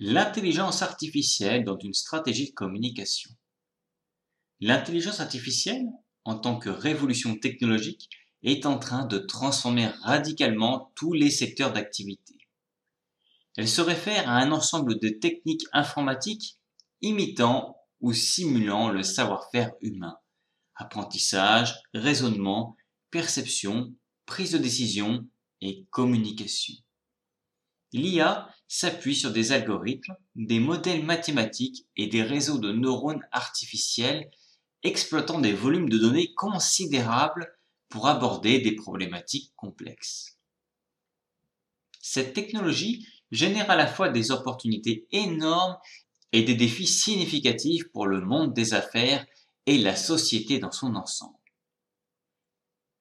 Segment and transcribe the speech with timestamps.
[0.00, 3.32] L'intelligence artificielle dans une stratégie de communication.
[4.60, 5.86] L'intelligence artificielle,
[6.24, 8.08] en tant que révolution technologique,
[8.44, 12.38] est en train de transformer radicalement tous les secteurs d'activité.
[13.56, 16.58] Elle se réfère à un ensemble de techniques informatiques
[17.00, 20.16] imitant ou simulant le savoir-faire humain.
[20.76, 22.76] Apprentissage, raisonnement,
[23.10, 23.92] perception,
[24.26, 25.26] prise de décision
[25.60, 26.74] et communication.
[27.92, 34.30] L'IA s'appuie sur des algorithmes, des modèles mathématiques et des réseaux de neurones artificiels
[34.82, 40.38] exploitant des volumes de données considérables pour aborder des problématiques complexes.
[42.00, 45.76] Cette technologie génère à la fois des opportunités énormes
[46.32, 49.26] et des défis significatifs pour le monde des affaires
[49.66, 51.38] et la société dans son ensemble.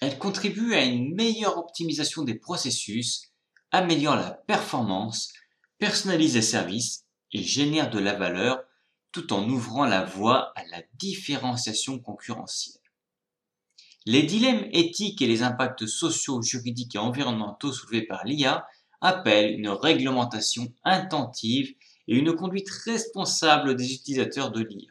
[0.00, 3.29] Elle contribue à une meilleure optimisation des processus
[3.70, 5.32] améliore la performance,
[5.78, 8.62] personnalise les services et génère de la valeur
[9.12, 12.80] tout en ouvrant la voie à la différenciation concurrentielle.
[14.06, 18.66] Les dilemmes éthiques et les impacts sociaux, juridiques et environnementaux soulevés par l'IA
[19.00, 21.74] appellent une réglementation intentive
[22.08, 24.90] et une conduite responsable des utilisateurs de l'IA.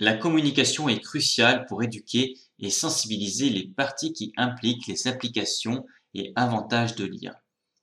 [0.00, 6.32] La communication est cruciale pour éduquer et sensibiliser les parties qui impliquent les applications et
[6.36, 7.40] avantages de l'IA.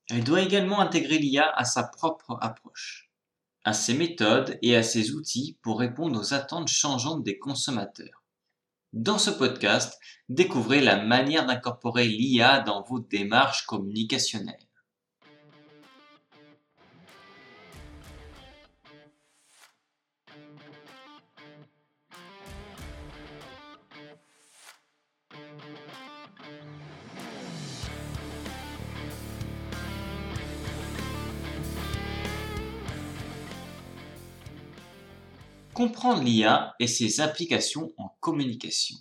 [0.10, 3.10] Elle doit également intégrer l'IA à sa propre approche,
[3.64, 8.24] à ses méthodes et à ses outils pour répondre aux attentes changeantes des consommateurs.
[8.94, 14.68] Dans ce podcast, découvrez la manière d'incorporer l'IA dans vos démarches communicationnelles.
[35.82, 38.98] Comprendre l'IA et ses applications en communication.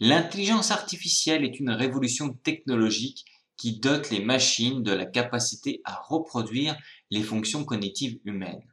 [0.00, 3.24] L'intelligence artificielle est une révolution technologique
[3.56, 6.76] qui dote les machines de la capacité à reproduire
[7.12, 8.66] les fonctions cognitives humaines.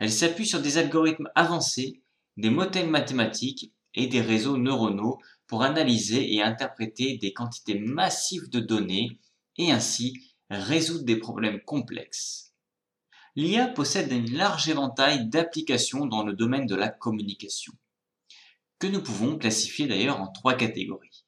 [0.00, 2.02] Elle s'appuie sur des algorithmes avancés,
[2.36, 8.58] des modèles mathématiques et des réseaux neuronaux pour analyser et interpréter des quantités massives de
[8.58, 9.20] données
[9.56, 10.20] et ainsi
[10.50, 12.45] résoudre des problèmes complexes
[13.36, 17.74] l'IA possède un large éventail d'applications dans le domaine de la communication,
[18.78, 21.24] que nous pouvons classifier d'ailleurs en trois catégories.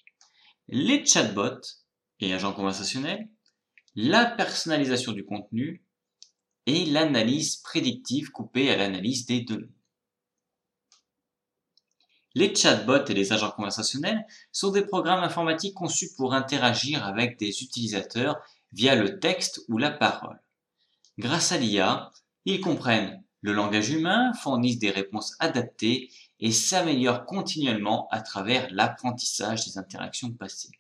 [0.69, 1.61] Les chatbots
[2.21, 3.29] et agents conversationnels,
[3.95, 5.85] la personnalisation du contenu
[6.67, 9.75] et l'analyse prédictive coupée à l'analyse des données.
[12.35, 17.63] Les chatbots et les agents conversationnels sont des programmes informatiques conçus pour interagir avec des
[17.63, 18.39] utilisateurs
[18.73, 20.41] via le texte ou la parole.
[21.19, 22.13] Grâce à l'IA,
[22.45, 29.67] ils comprennent le langage humain, fournissent des réponses adaptées et s'améliorent continuellement à travers l'apprentissage
[29.67, 30.71] des interactions passées.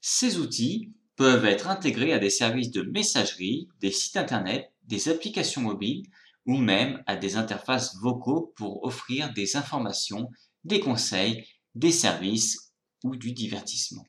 [0.00, 5.60] Ces outils peuvent être intégrés à des services de messagerie, des sites internet, des applications
[5.60, 6.04] mobiles
[6.46, 10.30] ou même à des interfaces vocaux pour offrir des informations,
[10.62, 11.44] des conseils,
[11.74, 14.06] des services ou du divertissement.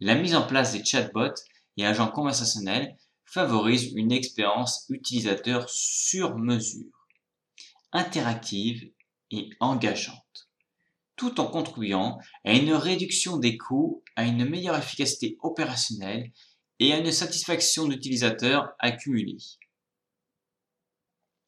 [0.00, 1.34] La mise en place des chatbots
[1.78, 2.94] et agents conversationnels
[3.34, 7.08] favorise une expérience utilisateur sur mesure,
[7.90, 8.92] interactive
[9.32, 10.48] et engageante,
[11.16, 16.30] tout en contribuant à une réduction des coûts, à une meilleure efficacité opérationnelle
[16.78, 19.38] et à une satisfaction d'utilisateur accumulée.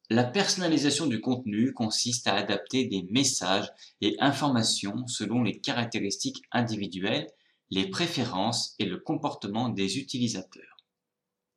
[0.09, 3.71] La personnalisation du contenu consiste à adapter des messages
[4.01, 7.27] et informations selon les caractéristiques individuelles,
[7.69, 10.76] les préférences et le comportement des utilisateurs.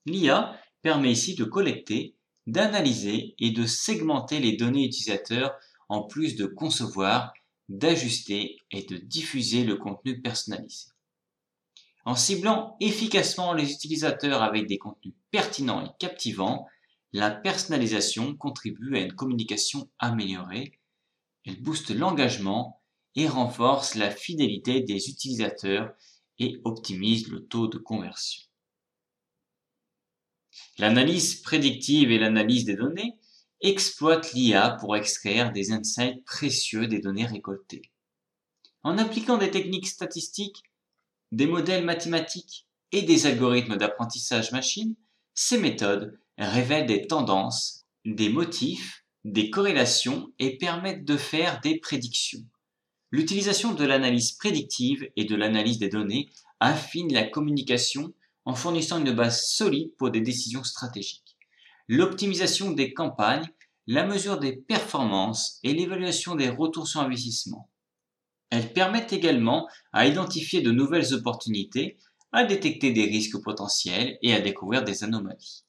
[0.07, 2.17] L'IA permet ici de collecter,
[2.47, 5.53] d'analyser et de segmenter les données utilisateurs
[5.89, 7.33] en plus de concevoir,
[7.69, 10.89] d'ajuster et de diffuser le contenu personnalisé.
[12.05, 16.67] En ciblant efficacement les utilisateurs avec des contenus pertinents et captivants,
[17.13, 20.79] la personnalisation contribue à une communication améliorée,
[21.45, 22.81] elle booste l'engagement
[23.17, 25.93] et renforce la fidélité des utilisateurs
[26.39, 28.50] et optimise le taux de conversion.
[30.81, 33.19] L'analyse prédictive et l'analyse des données
[33.61, 37.83] exploitent l'IA pour extraire des insights précieux des données récoltées.
[38.83, 40.63] En appliquant des techniques statistiques,
[41.33, 44.95] des modèles mathématiques et des algorithmes d'apprentissage machine,
[45.35, 52.47] ces méthodes révèlent des tendances, des motifs, des corrélations et permettent de faire des prédictions.
[53.11, 58.15] L'utilisation de l'analyse prédictive et de l'analyse des données affine la communication
[58.45, 61.37] en fournissant une base solide pour des décisions stratégiques.
[61.89, 63.49] l'optimisation des campagnes,
[63.89, 67.69] la mesure des performances et l'évaluation des retours sur investissement.
[68.51, 71.99] Elles permettent également à identifier de nouvelles opportunités,
[72.31, 75.65] à détecter des risques potentiels et à découvrir des anomalies.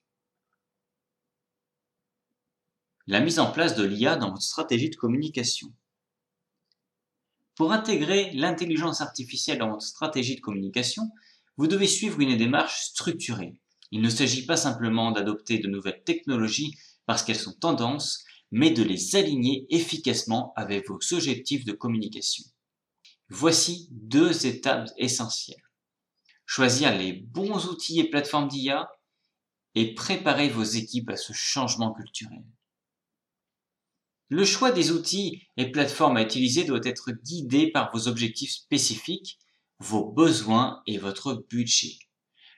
[3.07, 5.73] La mise en place de l'IA dans votre stratégie de communication.
[7.56, 11.12] Pour intégrer l'intelligence artificielle dans votre stratégie de communication,
[11.57, 13.56] vous devez suivre une démarche structurée.
[13.92, 18.83] Il ne s'agit pas simplement d'adopter de nouvelles technologies parce qu'elles sont tendances, mais de
[18.83, 22.45] les aligner efficacement avec vos objectifs de communication.
[23.30, 25.63] Voici deux étapes essentielles.
[26.45, 28.89] Choisir les bons outils et plateformes d'IA
[29.75, 32.44] et préparer vos équipes à ce changement culturel.
[34.27, 39.39] Le choix des outils et plateformes à utiliser doit être guidé par vos objectifs spécifiques,
[39.81, 41.98] vos besoins et votre budget.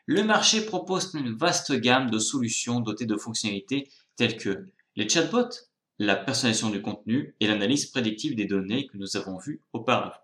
[0.06, 4.68] Le marché propose une vaste gamme de solutions dotées de fonctionnalités telles que
[4.98, 5.56] les chatbots,
[6.00, 10.20] la personnalisation du contenu et l'analyse prédictive des données que nous avons vues auparavant.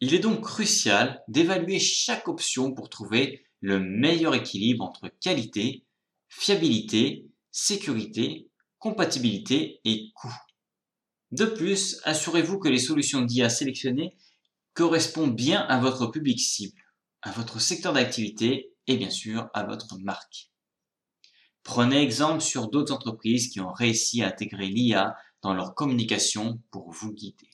[0.00, 5.84] Il est donc crucial d'évaluer chaque option pour trouver le meilleur équilibre entre qualité,
[6.28, 10.34] fiabilité, sécurité, compatibilité et coût.
[11.32, 14.16] De plus, assurez-vous que les solutions d'IA sélectionnées
[14.76, 16.80] correspondent bien à votre public cible,
[17.22, 20.50] à votre secteur d'activité et bien sûr à votre marque.
[21.62, 26.92] Prenez exemple sur d'autres entreprises qui ont réussi à intégrer l'IA dans leur communication pour
[26.92, 27.50] vous guider.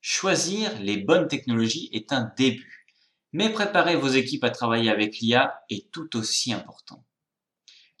[0.00, 2.86] Choisir les bonnes technologies est un début,
[3.32, 7.04] mais préparer vos équipes à travailler avec l'IA est tout aussi important.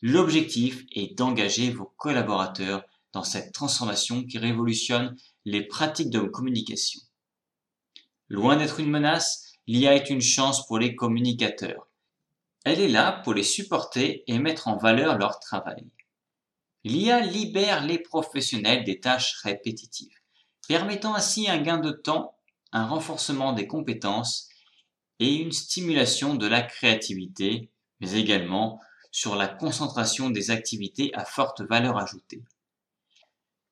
[0.00, 2.82] L'objectif est d'engager vos collaborateurs
[3.12, 5.16] dans cette transformation qui révolutionne
[5.48, 7.00] les pratiques de communication.
[8.28, 11.88] Loin d'être une menace, l'IA est une chance pour les communicateurs.
[12.66, 15.86] Elle est là pour les supporter et mettre en valeur leur travail.
[16.84, 20.12] L'IA libère les professionnels des tâches répétitives
[20.68, 22.36] permettant ainsi un gain de temps,
[22.72, 24.50] un renforcement des compétences
[25.18, 27.70] et une stimulation de la créativité,
[28.00, 28.80] mais également
[29.10, 32.42] sur la concentration des activités à forte valeur ajoutée.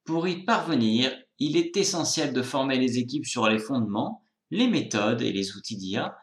[0.06, 5.20] Pour y parvenir, il est essentiel de former les équipes sur les fondements, les méthodes
[5.20, 6.16] et les outils d'IA,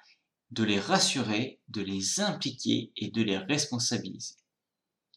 [0.52, 4.36] de les rassurer, de les impliquer et de les responsabiliser.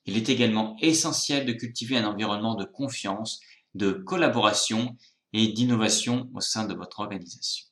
[0.04, 3.38] Il est également essentiel de cultiver un environnement de confiance,
[3.74, 4.96] de collaboration
[5.32, 7.66] et d'innovation au sein de votre organisation.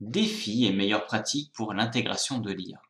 [0.00, 2.80] Défis et meilleures pratiques pour l'intégration de l'IA.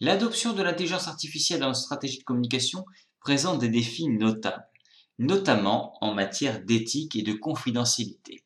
[0.00, 2.86] L'adoption de l'intelligence artificielle dans une stratégie de communication
[3.24, 4.68] présente des défis notables,
[5.18, 8.44] notamment en matière d'éthique et de confidentialité.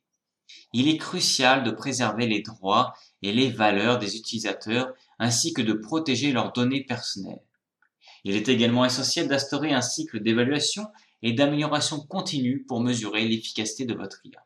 [0.73, 5.73] Il est crucial de préserver les droits et les valeurs des utilisateurs ainsi que de
[5.73, 7.43] protéger leurs données personnelles.
[8.23, 10.87] Il est également essentiel d'instaurer un cycle d'évaluation
[11.23, 14.43] et d'amélioration continue pour mesurer l'efficacité de votre IA.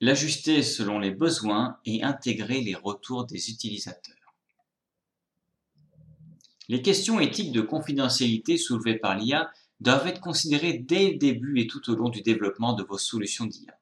[0.00, 4.14] L'ajuster selon les besoins et intégrer les retours des utilisateurs.
[6.68, 11.66] Les questions éthiques de confidentialité soulevées par l'IA doivent être considérées dès le début et
[11.66, 13.78] tout au long du développement de vos solutions d'IA.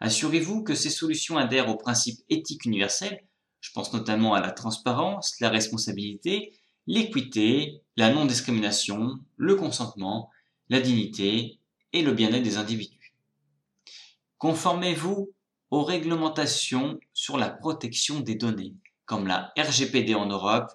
[0.00, 3.22] Assurez-vous que ces solutions adhèrent aux principes éthiques universels,
[3.60, 6.54] je pense notamment à la transparence, la responsabilité,
[6.86, 10.30] l'équité, la non-discrimination, le consentement,
[10.70, 11.58] la dignité
[11.92, 13.14] et le bien-être des individus.
[14.38, 15.30] Conformez-vous
[15.70, 20.72] aux réglementations sur la protection des données, comme la RGPD en Europe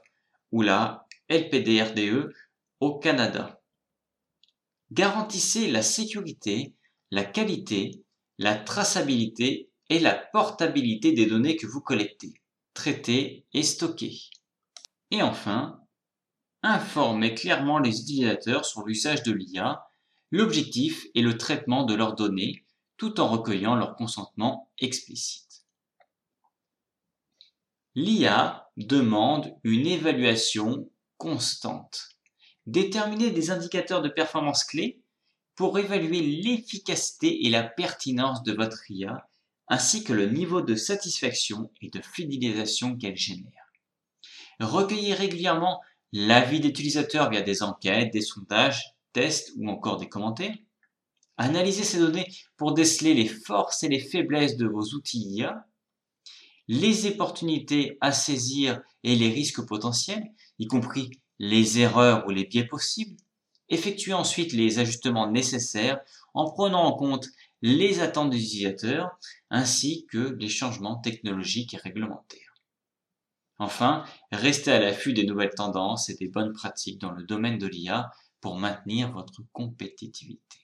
[0.52, 2.32] ou la LPDRDE
[2.80, 3.60] au Canada.
[4.92, 6.74] Garantissez la sécurité,
[7.12, 8.04] la qualité,
[8.38, 12.34] la traçabilité et la portabilité des données que vous collectez,
[12.74, 14.30] traitez et stockez.
[15.12, 15.80] Et enfin,
[16.64, 19.86] informez clairement les utilisateurs sur l'usage de l'IA
[20.32, 22.66] L'objectif est le traitement de leurs données
[22.98, 25.66] tout en recueillant leur consentement explicite.
[27.94, 32.15] L'IA demande une évaluation constante.
[32.68, 35.02] Déterminer des indicateurs de performance clés
[35.56, 39.30] pour évaluer l'efficacité et la pertinence de votre IA,
[39.68, 43.72] ainsi que le niveau de satisfaction et de fidélisation qu'elle génère.
[44.60, 45.82] Recueillir régulièrement
[46.12, 50.56] l'avis d'utilisateurs via des enquêtes, des sondages, tests ou encore des commentaires.
[51.38, 55.68] Analysez ces données pour déceler les forces et les faiblesses de vos outils IA,
[56.68, 62.66] les opportunités à saisir et les risques potentiels, y compris les erreurs ou les biais
[62.66, 63.18] possibles.
[63.70, 66.00] Effectuez ensuite les ajustements nécessaires
[66.34, 67.28] en prenant en compte
[67.62, 69.18] les attentes des utilisateurs
[69.50, 72.54] ainsi que les changements technologiques et réglementaires.
[73.58, 77.68] Enfin, restez à l'affût des nouvelles tendances et des bonnes pratiques dans le domaine de
[77.68, 78.12] l'IA
[78.42, 80.60] pour maintenir votre compétitivité.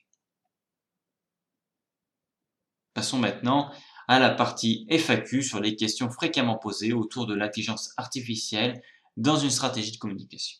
[2.93, 3.71] Passons maintenant
[4.09, 8.81] à la partie FAQ sur les questions fréquemment posées autour de l'intelligence artificielle
[9.17, 10.59] dans une stratégie de communication.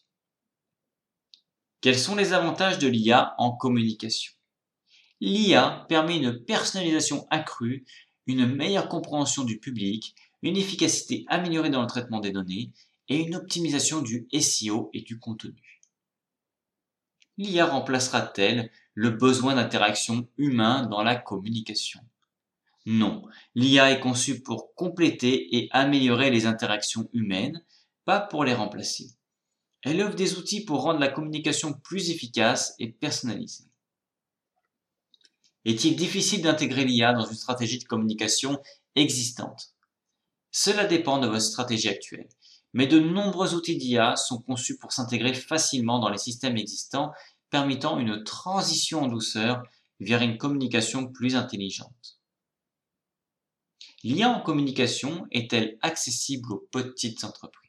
[1.81, 4.33] Quels sont les avantages de l'IA en communication?
[5.19, 7.85] L'IA permet une personnalisation accrue,
[8.27, 12.71] une meilleure compréhension du public, une efficacité améliorée dans le traitement des données
[13.07, 15.81] et une optimisation du SEO et du contenu.
[17.37, 22.01] L'IA remplacera-t-elle le besoin d'interaction humain dans la communication?
[22.85, 27.63] Non, l'IA est conçue pour compléter et améliorer les interactions humaines,
[28.05, 29.11] pas pour les remplacer.
[29.83, 33.65] Elle offre des outils pour rendre la communication plus efficace et personnalisée.
[35.65, 38.61] Est-il difficile d'intégrer l'IA dans une stratégie de communication
[38.95, 39.73] existante?
[40.51, 42.29] Cela dépend de votre stratégie actuelle,
[42.73, 47.11] mais de nombreux outils d'IA sont conçus pour s'intégrer facilement dans les systèmes existants,
[47.49, 49.63] permettant une transition en douceur
[49.99, 52.19] vers une communication plus intelligente.
[54.03, 57.60] L'IA en communication est-elle accessible aux petites entreprises?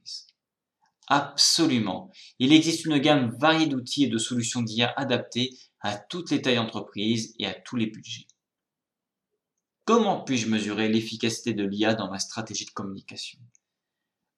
[1.14, 2.10] Absolument.
[2.38, 5.50] Il existe une gamme variée d'outils et de solutions d'IA adaptées
[5.80, 8.26] à toutes les tailles d'entreprise et à tous les budgets.
[9.84, 13.38] Comment puis-je mesurer l'efficacité de l'IA dans ma stratégie de communication?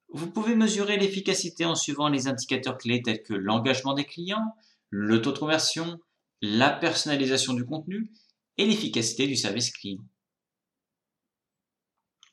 [0.09, 4.57] Vous pouvez mesurer l'efficacité en suivant les indicateurs clés tels que l'engagement des clients,
[4.91, 5.23] le
[6.41, 8.11] la personnalisation du contenu
[8.59, 10.03] et l'efficacité du service client.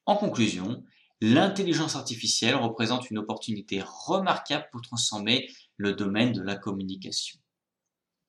[0.07, 0.83] En conclusion,
[1.21, 7.39] l'intelligence artificielle représente une opportunité remarquable pour transformer le domaine de la communication.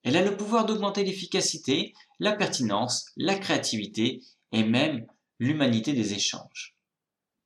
[0.03, 4.21] Elle a le pouvoir d'augmenter l'efficacité, la pertinence, la créativité
[4.51, 5.07] et même
[5.39, 6.75] l'humanité des échanges.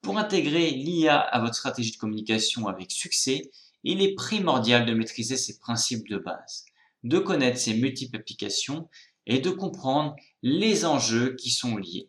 [0.02, 3.50] Pour intégrer l'IA à votre stratégie de communication avec succès,
[3.84, 6.66] il est primordial de maîtriser ses principes de base,
[7.04, 8.90] de connaître ses multiples applications
[9.26, 12.08] et de comprendre les enjeux qui sont liés.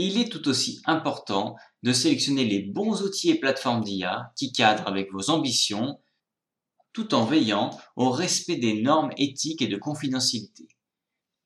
[0.00, 4.86] Il est tout aussi important de sélectionner les bons outils et plateformes d'IA qui cadrent
[4.86, 6.00] avec vos ambitions,
[6.92, 10.68] tout en veillant au respect des normes éthiques et de confidentialité.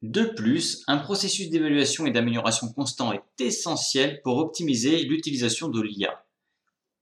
[0.02, 6.26] De plus, un processus d'évaluation et d'amélioration constant est essentiel pour optimiser l'utilisation de l'IA.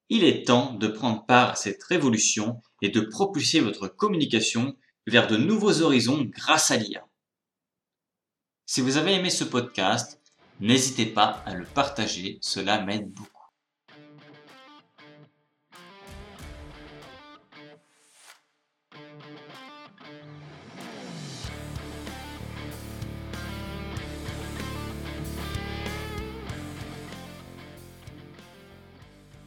[0.08, 4.76] Il est temps de prendre part à cette révolution et de propulser votre communication
[5.08, 7.04] vers de nouveaux horizons grâce à l'IA.
[8.66, 10.19] Si vous avez aimé ce podcast,
[10.60, 13.39] n'hésitez pas à le partager, cela m'aide beaucoup.